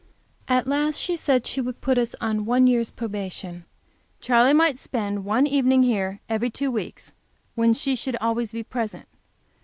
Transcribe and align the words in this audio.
At 0.47 0.65
last 0.65 0.97
she 0.97 1.15
said 1.15 1.45
she 1.45 1.61
would 1.61 1.79
put 1.79 1.99
us 1.99 2.15
on 2.19 2.45
one 2.47 2.65
year's 2.65 2.89
probation. 2.89 3.65
Charley 4.19 4.51
might 4.51 4.75
spend 4.79 5.25
one 5.25 5.45
evening 5.45 5.83
here 5.83 6.21
every 6.27 6.49
two 6.49 6.71
weeks, 6.71 7.13
when 7.53 7.73
she 7.75 7.95
should 7.95 8.15
always 8.15 8.51
be 8.51 8.63
present. 8.63 9.07